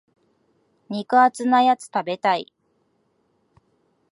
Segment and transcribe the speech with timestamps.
[0.89, 2.51] 肉厚なやつ食べたい。